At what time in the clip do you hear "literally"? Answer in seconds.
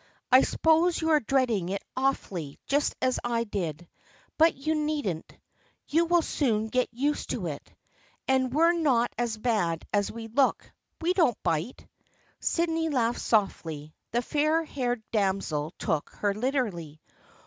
16.33-16.99